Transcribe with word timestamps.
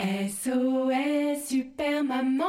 SOS 0.00 1.46
Super 1.46 2.02
Maman 2.02 2.44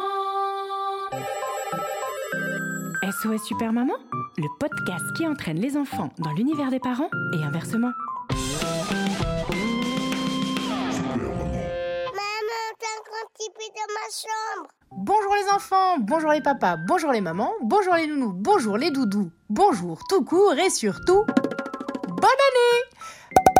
SOS 3.22 3.44
Super 3.46 3.72
Maman, 3.72 3.94
le 4.38 4.48
podcast 4.60 5.06
qui 5.16 5.28
entraîne 5.28 5.60
les 5.60 5.78
enfants 5.78 6.10
dans 6.18 6.32
l'univers 6.32 6.72
des 6.72 6.80
parents 6.80 7.12
et 7.34 7.44
inversement. 7.44 7.92
Maman, 8.32 8.96
t'as 12.80 12.88
un 12.88 13.04
grand 13.06 13.28
petit 13.36 13.52
peu 13.52 13.66
dans 13.76 13.94
ma 13.94 14.10
chambre. 14.10 14.70
Bonjour 14.92 15.36
les 15.36 15.52
enfants, 15.54 16.00
bonjour 16.00 16.32
les 16.32 16.42
papas, 16.42 16.78
bonjour 16.78 17.12
les 17.12 17.22
mamans, 17.22 17.54
bonjour 17.62 17.94
les 17.94 18.08
nounous, 18.08 18.34
bonjour 18.34 18.80
les 18.80 18.90
doudous, 18.90 19.30
bonjour 19.50 20.00
tout 20.10 20.24
court 20.24 20.56
et 20.56 20.72
surtout, 20.72 21.24
bonne 22.08 22.42
année 22.48 22.55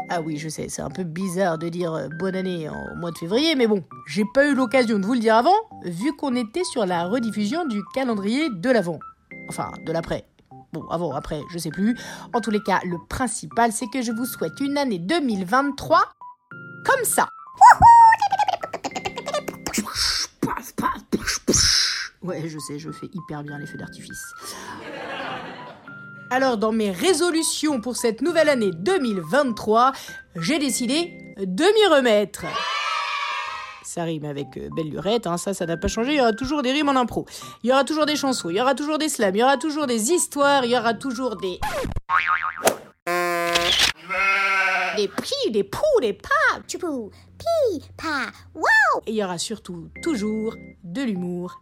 Ah 0.10 0.22
oui, 0.22 0.38
je 0.38 0.50
sais, 0.50 0.70
c'est 0.70 0.84
un 0.84 0.90
peu 0.90 1.04
bizarre 1.04 1.58
de 1.58 1.68
dire 1.68 1.94
euh, 1.94 2.08
bonne 2.20 2.36
année 2.36 2.70
en 2.70 2.96
mois 2.96 3.12
de 3.12 3.18
février, 3.18 3.56
mais 3.56 3.66
bon, 3.66 3.84
j'ai 4.08 4.24
pas 4.34 4.48
eu 4.48 4.54
l'occasion 4.54 5.00
de 5.00 5.06
vous 5.06 5.14
le 5.14 5.20
dire 5.20 5.36
avant, 5.36 5.56
vu 5.84 6.16
qu'on 6.16 6.36
était 6.36 6.64
sur 6.64 6.86
la 6.86 7.06
rediffusion 7.06 7.66
du 7.66 7.82
calendrier 7.94 8.50
de 8.50 8.70
l'avant. 8.70 9.00
Enfin, 9.50 9.72
de 9.86 9.92
l'après. 9.92 10.26
Bon, 10.74 10.84
avant, 10.90 11.14
après, 11.14 11.42
je 11.52 11.58
sais 11.58 11.72
plus. 11.72 11.98
En 12.34 12.42
tous 12.42 12.52
les 12.52 12.62
cas, 12.62 12.82
le 12.84 12.98
principal, 13.10 13.72
c'est 13.72 13.88
que 13.88 14.02
je 14.04 14.12
vous 14.12 14.26
souhaite 14.26 14.60
une 14.60 14.78
année 14.78 15.00
2023 15.00 16.02
comme 16.86 17.04
ça. 17.04 17.28
Ouais, 22.22 22.48
je 22.48 22.58
sais, 22.60 22.80
je 22.80 22.92
fais 22.92 23.08
hyper 23.14 23.44
bien 23.44 23.58
les 23.60 23.68
feux 23.68 23.78
d'artifice. 23.78 24.34
Alors, 26.36 26.58
dans 26.58 26.74
mes 26.74 26.92
résolutions 26.92 27.80
pour 27.80 27.96
cette 27.96 28.22
nouvelle 28.22 28.50
année 28.50 28.72
2023, 28.74 29.94
j'ai 30.36 30.60
décidé 30.60 31.34
de 31.38 31.64
m'y 31.64 31.96
remettre. 31.96 32.44
Ça 33.86 34.04
rime 34.04 34.26
avec 34.26 34.58
euh, 34.58 34.68
belle 34.76 34.90
lurette, 34.90 35.28
hein, 35.28 35.38
ça, 35.38 35.54
ça 35.54 35.66
n'a 35.66 35.78
pas 35.78 35.88
changé. 35.88 36.12
Il 36.12 36.18
y 36.18 36.20
aura 36.20 36.34
toujours 36.34 36.62
des 36.62 36.74
rimes 36.74 36.90
en 36.90 36.98
impro. 36.98 37.26
Il 37.64 37.70
y 37.70 37.72
aura 37.72 37.86
toujours 37.86 38.06
des 38.06 38.18
chansons, 38.18 38.50
il 38.50 38.58
y 38.58 38.60
aura 38.60 38.76
toujours 38.76 38.98
des 38.98 39.08
slams, 39.08 39.34
il 39.34 39.40
y 39.40 39.44
aura 39.44 39.56
toujours 39.56 39.88
des 39.88 40.12
histoires, 40.12 40.66
il 40.66 40.72
y 40.72 40.78
aura 40.78 40.94
toujours 40.94 41.38
des. 41.38 41.58
Des 44.98 45.08
prix, 45.08 45.52
des 45.52 45.64
poux, 45.64 46.02
des 46.02 46.12
pas. 46.12 46.60
Tchoupou, 46.68 47.12
pi, 47.38 47.82
pa, 47.96 48.26
waouh. 48.54 49.04
Et 49.08 49.12
il 49.12 49.16
y 49.16 49.24
aura 49.24 49.38
surtout 49.38 49.88
toujours 50.04 50.54
de 50.84 51.02
l'humour 51.02 51.62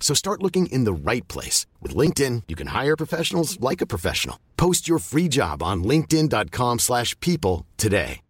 So 0.00 0.12
start 0.14 0.42
looking 0.42 0.66
in 0.72 0.82
the 0.84 0.92
right 0.92 1.26
place. 1.28 1.66
With 1.80 1.94
LinkedIn, 1.94 2.44
you 2.48 2.56
can 2.56 2.68
hire 2.68 2.96
professionals 2.96 3.60
like 3.60 3.80
a 3.80 3.86
professional. 3.86 4.36
Post 4.56 4.88
your 4.88 4.98
free 4.98 5.28
job 5.28 5.62
on 5.62 5.84
linkedin.com/people 5.84 6.78
slash 6.78 7.14
people 7.20 7.66
today. 7.76 8.20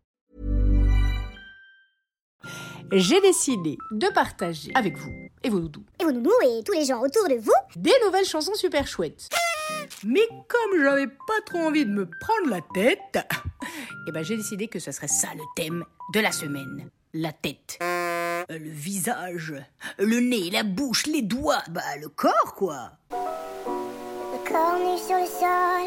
j'ai 2.93 3.21
décidé 3.21 3.79
de 3.93 4.09
partager 4.13 4.73
avec 4.75 4.97
vous 4.97 5.13
et 5.45 5.49
vos 5.49 5.61
doudous 5.61 5.85
Et 6.01 6.05
vos 6.05 6.11
nounous 6.11 6.31
et 6.43 6.65
tous 6.65 6.73
les 6.73 6.85
gens 6.85 7.01
autour 7.01 7.29
de 7.29 7.35
vous. 7.37 7.53
des 7.77 7.93
nouvelles 8.05 8.25
chansons 8.25 8.55
super 8.57 8.87
chouettes. 8.89 9.29
Mais 10.05 10.27
comme 10.49 10.83
j'avais 10.83 11.07
pas 11.07 11.41
trop 11.47 11.59
envie 11.59 11.85
de 11.87 11.91
me 11.93 12.07
prendre 12.07 12.49
la 12.51 12.61
tête, 12.75 13.25
eh 14.09 14.13
ben 14.13 14.25
j'ai 14.25 14.37
décidé 14.37 14.67
que 14.67 14.81
ce 14.81 14.91
serait 14.91 15.07
ça 15.09 15.29
le 15.37 15.43
thème 15.55 15.85
de 16.15 16.21
la 16.21 16.33
semaine. 16.33 16.91
La 17.15 17.33
tête. 17.33 17.79
Le 18.51 18.69
visage, 18.69 19.55
le 20.01 20.19
nez, 20.19 20.51
la 20.51 20.65
bouche, 20.65 21.07
les 21.07 21.23
doigts, 21.23 21.63
bah 21.71 21.83
le 22.01 22.09
corps 22.09 22.57
quoi. 22.57 22.91
Le 23.13 24.51
corps 24.51 24.77
nu 24.77 24.99
sur 24.99 25.17
le 25.17 25.25
sol. 25.25 25.87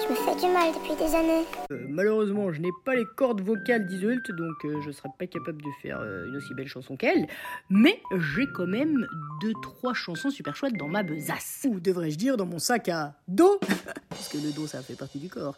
Je 0.00 0.10
me 0.12 0.14
fais 0.14 0.46
du 0.46 0.52
mal 0.52 0.72
depuis 0.72 0.94
des 0.94 1.12
années. 1.16 1.44
Euh, 1.72 1.86
malheureusement, 1.88 2.52
je 2.52 2.60
n'ai 2.60 2.70
pas 2.84 2.94
les 2.94 3.04
cordes 3.16 3.40
vocales 3.40 3.84
d'Isolt, 3.86 4.30
donc 4.30 4.64
euh, 4.64 4.80
je 4.82 4.92
serais 4.92 5.08
pas 5.18 5.26
capable 5.26 5.60
de 5.60 5.70
faire 5.82 5.98
euh, 5.98 6.28
une 6.28 6.36
aussi 6.36 6.54
belle 6.54 6.68
chanson 6.68 6.96
qu'elle. 6.96 7.26
Mais 7.68 8.00
j'ai 8.16 8.46
quand 8.54 8.68
même 8.68 9.08
deux, 9.40 9.54
trois 9.62 9.92
chansons 9.92 10.30
super 10.30 10.54
chouettes 10.54 10.76
dans 10.76 10.86
ma 10.86 11.02
besace. 11.02 11.66
Ou 11.68 11.80
devrais-je 11.80 12.16
dire 12.16 12.36
dans 12.36 12.46
mon 12.46 12.60
sac 12.60 12.88
à 12.90 13.16
dos 13.26 13.58
Puisque 14.10 14.34
le 14.34 14.52
dos, 14.52 14.68
ça 14.68 14.82
fait 14.82 14.94
partie 14.94 15.18
du 15.18 15.28
corps. 15.28 15.56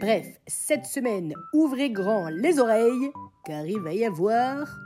Bref, 0.00 0.26
cette 0.46 0.86
semaine, 0.86 1.34
ouvrez 1.52 1.90
grand 1.90 2.30
les 2.30 2.58
oreilles, 2.58 3.10
car 3.44 3.66
il 3.66 3.80
va 3.80 3.92
y 3.92 4.04
avoir... 4.04 4.78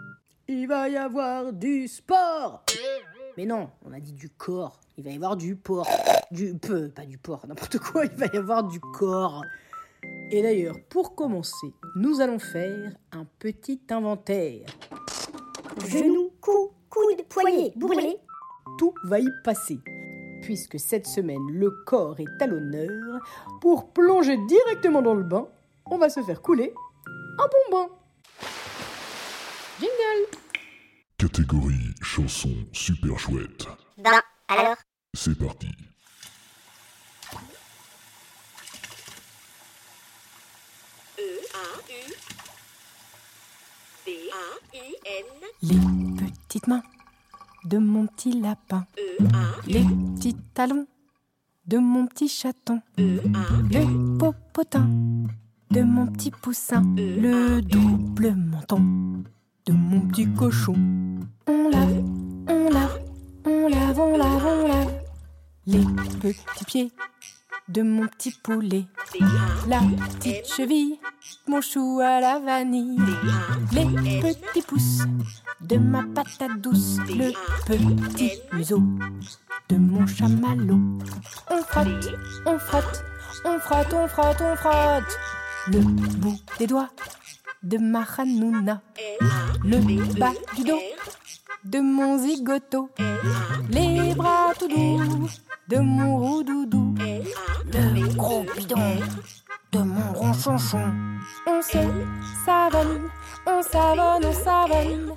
Il 0.46 0.68
va 0.68 0.88
y 0.90 0.96
avoir 0.96 1.54
du 1.54 1.88
sport 1.88 2.64
mais 3.36 3.46
non, 3.46 3.70
on 3.84 3.92
a 3.92 3.98
dit 3.98 4.12
du 4.12 4.30
corps. 4.30 4.80
Il 4.96 5.04
va 5.04 5.10
y 5.10 5.16
avoir 5.16 5.36
du 5.36 5.56
porc. 5.56 5.88
Du 6.30 6.54
peu, 6.54 6.88
pas 6.88 7.04
du 7.04 7.18
porc, 7.18 7.46
n'importe 7.48 7.78
quoi. 7.78 8.04
Il 8.04 8.12
va 8.12 8.26
y 8.26 8.36
avoir 8.36 8.62
du 8.62 8.78
corps. 8.78 9.42
Et 10.30 10.42
d'ailleurs, 10.42 10.76
pour 10.88 11.14
commencer, 11.14 11.74
nous 11.96 12.20
allons 12.20 12.38
faire 12.38 12.92
un 13.12 13.26
petit 13.40 13.80
inventaire. 13.90 14.66
Genoux, 15.88 16.30
cou, 16.40 16.70
coude, 16.88 17.26
poignet, 17.28 17.72
bourrelet. 17.74 18.18
Tout 18.78 18.94
va 19.04 19.18
y 19.18 19.28
passer. 19.42 19.80
Puisque 20.42 20.78
cette 20.78 21.06
semaine, 21.06 21.44
le 21.50 21.70
corps 21.86 22.20
est 22.20 22.42
à 22.42 22.46
l'honneur, 22.46 23.20
pour 23.60 23.92
plonger 23.92 24.36
directement 24.46 25.02
dans 25.02 25.14
le 25.14 25.24
bain, 25.24 25.48
on 25.86 25.98
va 25.98 26.08
se 26.08 26.22
faire 26.22 26.40
couler 26.40 26.72
un 27.38 27.46
bon 27.46 27.76
bain. 27.76 27.88
Catégorie 31.34 31.92
chanson 32.00 32.50
super 32.72 33.18
chouette. 33.18 33.66
Ben, 33.98 34.20
alors 34.46 34.76
C'est 35.14 35.36
parti. 35.36 35.66
Les 45.60 45.76
petites 46.16 46.68
mains 46.68 46.84
de 47.64 47.78
mon 47.78 48.06
petit 48.06 48.40
lapin. 48.40 48.86
Les 49.66 49.82
petits 50.14 50.36
talons 50.54 50.86
de 51.66 51.78
mon 51.78 52.06
petit 52.06 52.28
chaton. 52.28 52.80
Le 52.96 54.18
popotin 54.18 54.88
de 55.72 55.82
mon 55.82 56.06
petit 56.06 56.30
poussin. 56.30 56.84
Le 56.96 57.60
double 57.60 58.36
menton 58.36 59.24
de 59.66 59.72
mon 59.72 60.00
petit 60.02 60.32
cochon. 60.32 60.93
On 61.46 61.68
lave, 61.68 62.02
on 62.48 62.70
lave, 62.70 63.00
on 63.44 63.68
lave, 63.68 64.00
on 64.00 64.16
lave, 64.16 64.46
on 64.46 64.68
lave. 64.68 65.00
Les 65.66 65.84
petits 66.20 66.64
pieds 66.66 66.92
de 67.68 67.82
mon 67.82 68.06
petit 68.06 68.32
poulet. 68.42 68.86
La 69.68 69.80
petite 69.80 70.46
cheville, 70.46 70.98
mon 71.46 71.60
chou 71.60 72.00
à 72.02 72.20
la 72.20 72.38
vanille. 72.38 72.98
Les 73.72 73.84
petits 74.20 74.62
pouces 74.62 75.02
de 75.60 75.76
ma 75.76 76.02
patate 76.14 76.60
douce. 76.60 76.98
Le 77.08 77.32
petit 78.06 78.32
museau 78.52 78.82
de 79.68 79.76
mon 79.76 80.06
chamallow. 80.06 80.80
On 81.50 81.62
frotte, 81.62 82.08
on 82.46 82.58
frotte, 82.58 83.04
on 83.44 83.58
frotte, 83.58 83.92
on 83.92 84.08
frotte, 84.08 84.40
on 84.40 84.56
frotte. 84.56 85.18
Le 85.68 85.78
bout 85.80 86.38
des 86.58 86.66
doigts 86.66 86.90
de 87.62 87.78
ma 87.78 88.04
Hanouna. 88.16 88.82
Le 89.62 90.18
bas 90.18 90.32
du 90.56 90.64
dos 90.64 90.80
de 91.64 91.80
mon 91.80 92.18
zigoto. 92.18 92.90
Les 93.70 94.14
bras 94.14 94.52
tout 94.58 94.68
doux 94.68 95.28
de 95.68 95.78
mon 95.78 96.18
roudoudou. 96.18 96.94
Le 96.98 98.14
gros 98.14 98.44
bidon 98.56 98.96
de 99.72 99.78
mon 99.78 100.12
ronchonchon. 100.12 100.92
On 101.46 101.62
se 101.62 101.78
savonne, 102.44 103.08
on 103.46 103.62
savonne, 103.62 104.24
on 104.24 104.32
savonne. 104.32 105.12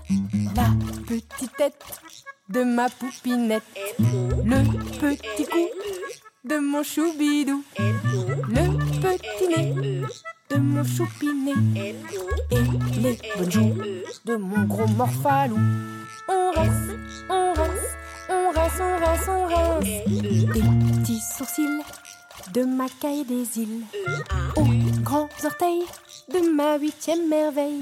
La 0.55 0.69
petite 1.05 1.55
tête 1.57 1.83
de 2.49 2.63
ma 2.63 2.89
poupinette. 2.89 3.63
Le 3.99 4.63
petit 4.99 5.45
cou 5.45 5.67
de 6.45 6.57
mon 6.59 6.83
choubidou. 6.83 7.63
Le 7.77 8.77
petit 9.01 9.47
nez 9.49 10.01
de 10.49 10.55
mon 10.57 10.83
choupinet. 10.83 11.53
Et 12.51 12.61
les 13.01 13.19
bonnes 13.37 14.03
de 14.25 14.35
mon 14.37 14.63
gros 14.63 14.87
morphalou. 14.87 15.57
On 16.57 17.53
rince, 17.53 17.95
on 18.29 18.51
rince, 18.51 18.79
on 18.79 19.05
rince, 19.05 19.27
on 19.27 19.31
on 19.31 19.45
rince. 19.45 19.83
Des 19.83 20.61
petits 21.01 21.21
sourcils 21.37 21.83
de 22.53 22.63
ma 22.63 22.85
caille 22.99 23.25
des 23.25 23.59
îles. 23.59 23.83
Aux 24.55 24.65
grands 25.03 25.29
orteils 25.43 25.85
de 26.33 26.39
ma 26.55 26.77
huitième 26.77 27.29
merveille. 27.29 27.79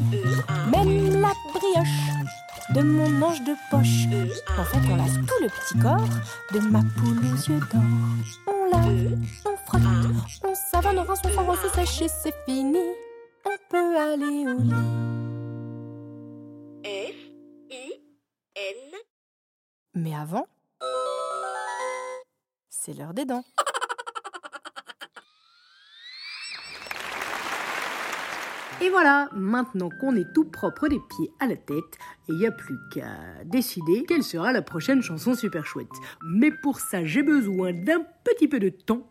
Même 0.71 1.21
la 1.21 1.31
brioche 1.53 2.05
de 2.73 2.81
mon 2.81 3.21
ange 3.21 3.41
de 3.43 3.53
poche. 3.71 4.07
En 4.59 4.65
fait, 4.65 4.77
on 4.91 5.25
tout 5.25 5.41
le 5.41 5.47
petit 5.47 5.79
corps 5.79 6.09
de 6.51 6.59
ma 6.59 6.79
poule 6.79 7.19
aux 7.19 7.49
yeux 7.49 7.61
d'or. 7.71 7.81
On 8.47 8.71
lave, 8.71 9.17
on 9.45 9.57
frotte, 9.65 9.81
on 10.43 10.53
savonne, 10.53 10.99
on 10.99 11.03
rince, 11.03 11.21
on 11.23 11.45
s'en 11.45 11.55
se 11.55 11.69
sèche 11.75 12.01
et 12.01 12.07
c'est 12.09 12.35
fini. 12.45 12.79
On 13.45 13.55
peut 13.69 13.97
aller 13.97 14.47
au 14.47 14.59
lit. 14.59 15.04
Mais 19.95 20.13
avant, 20.13 20.45
c'est 22.69 22.93
l'heure 22.93 23.13
des 23.13 23.23
dents. 23.23 23.45
Et 28.81 28.89
voilà, 28.89 29.29
maintenant 29.31 29.89
qu'on 30.01 30.17
est 30.17 30.33
tout 30.33 30.43
propre 30.43 30.89
des 30.89 30.99
pieds 30.99 31.31
à 31.39 31.47
la 31.47 31.55
tête, 31.55 31.97
il 32.27 32.35
n'y 32.35 32.45
a 32.45 32.51
plus 32.51 32.77
qu'à 32.93 33.43
décider 33.45 34.03
quelle 34.05 34.21
sera 34.21 34.51
la 34.51 34.61
prochaine 34.61 35.01
chanson 35.01 35.33
super 35.33 35.65
chouette. 35.65 35.87
Mais 36.27 36.51
pour 36.51 36.81
ça, 36.81 37.05
j'ai 37.05 37.23
besoin 37.23 37.71
d'un 37.71 38.05
petit 38.25 38.49
peu 38.49 38.59
de 38.59 38.69
temps. 38.69 39.07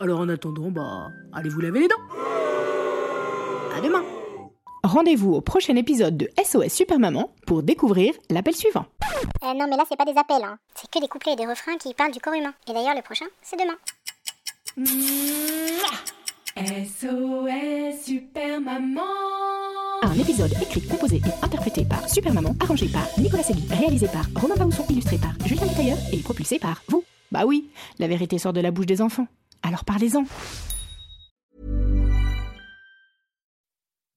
Alors 0.00 0.20
en 0.20 0.28
attendant, 0.28 0.70
bah, 0.70 1.08
allez 1.32 1.48
vous 1.48 1.60
laver 1.60 1.80
les 1.80 1.88
dents. 1.88 1.94
À 3.74 3.80
demain. 3.80 4.04
Rendez-vous 4.84 5.32
au 5.32 5.40
prochain 5.40 5.76
épisode 5.76 6.18
de 6.18 6.28
SOS 6.44 6.68
Super 6.68 6.98
Maman 6.98 7.34
pour 7.46 7.62
découvrir 7.62 8.12
l'appel 8.28 8.54
suivant. 8.54 8.84
Euh, 9.44 9.54
non, 9.54 9.66
mais 9.68 9.76
là, 9.76 9.84
c'est 9.88 9.96
pas 9.96 10.04
des 10.04 10.18
appels, 10.18 10.42
hein. 10.44 10.58
C'est 10.74 10.90
que 10.90 10.98
des 11.00 11.08
couplets 11.08 11.32
et 11.32 11.36
des 11.36 11.46
refrains 11.46 11.76
qui 11.76 11.92
parlent 11.94 12.12
du 12.12 12.20
corps 12.20 12.34
humain. 12.34 12.54
Et 12.68 12.72
d'ailleurs, 12.72 12.94
le 12.94 13.02
prochain, 13.02 13.26
c'est 13.42 13.56
demain. 13.56 13.76
SOS 16.56 18.04
Super 18.04 18.60
Maman 18.60 19.02
Un 20.02 20.12
épisode 20.14 20.52
écrit, 20.62 20.86
composé 20.86 21.16
et 21.16 21.44
interprété 21.44 21.84
par 21.84 22.08
Super 22.08 22.32
Maman, 22.32 22.54
arrangé 22.60 22.88
par 22.88 23.06
Nicolas 23.18 23.42
Segui, 23.42 23.66
réalisé 23.70 24.08
par 24.08 24.24
Romain 24.40 24.54
Baousson, 24.56 24.84
illustré 24.88 25.18
par 25.18 25.32
Julien 25.46 25.66
Tailleur 25.68 25.98
et 26.12 26.18
propulsé 26.18 26.58
par 26.58 26.82
vous. 26.88 27.04
Bah 27.32 27.44
oui, 27.46 27.70
la 27.98 28.06
vérité 28.06 28.38
sort 28.38 28.52
de 28.52 28.60
la 28.60 28.70
bouche 28.70 28.86
des 28.86 29.02
enfants. 29.02 29.26
Alors 29.62 29.84
parlez-en. 29.84 30.24